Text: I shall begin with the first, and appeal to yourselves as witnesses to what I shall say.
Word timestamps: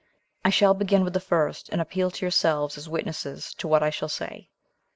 I 0.43 0.49
shall 0.49 0.73
begin 0.73 1.03
with 1.03 1.13
the 1.13 1.19
first, 1.19 1.69
and 1.69 1.79
appeal 1.79 2.09
to 2.09 2.25
yourselves 2.25 2.75
as 2.75 2.89
witnesses 2.89 3.53
to 3.53 3.67
what 3.67 3.83
I 3.83 3.91
shall 3.91 4.09
say. 4.09 4.49